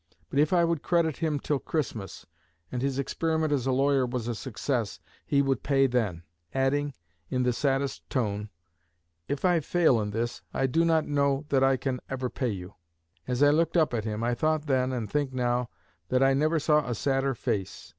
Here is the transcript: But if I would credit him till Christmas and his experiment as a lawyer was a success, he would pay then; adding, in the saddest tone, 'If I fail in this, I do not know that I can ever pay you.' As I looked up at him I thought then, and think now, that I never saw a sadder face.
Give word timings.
But 0.31 0.39
if 0.39 0.51
I 0.51 0.63
would 0.65 0.81
credit 0.81 1.17
him 1.17 1.39
till 1.39 1.59
Christmas 1.59 2.25
and 2.71 2.81
his 2.81 2.97
experiment 2.97 3.53
as 3.53 3.67
a 3.67 3.71
lawyer 3.71 4.03
was 4.07 4.27
a 4.27 4.33
success, 4.33 4.99
he 5.27 5.43
would 5.43 5.61
pay 5.61 5.85
then; 5.85 6.23
adding, 6.55 6.95
in 7.29 7.43
the 7.43 7.53
saddest 7.53 8.09
tone, 8.09 8.49
'If 9.27 9.45
I 9.45 9.59
fail 9.59 10.01
in 10.01 10.09
this, 10.09 10.41
I 10.55 10.65
do 10.65 10.83
not 10.85 11.05
know 11.05 11.45
that 11.49 11.63
I 11.63 11.77
can 11.77 11.99
ever 12.09 12.31
pay 12.31 12.49
you.' 12.49 12.73
As 13.27 13.43
I 13.43 13.51
looked 13.51 13.77
up 13.77 13.93
at 13.93 14.05
him 14.05 14.23
I 14.23 14.33
thought 14.33 14.65
then, 14.65 14.91
and 14.91 15.07
think 15.07 15.33
now, 15.33 15.69
that 16.09 16.23
I 16.23 16.33
never 16.33 16.57
saw 16.59 16.89
a 16.89 16.95
sadder 16.95 17.35
face. 17.35 17.89